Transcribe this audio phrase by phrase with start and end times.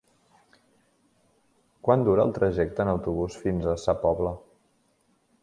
[1.87, 4.35] Quant dura el trajecte en autobús fins a Sa Pobla?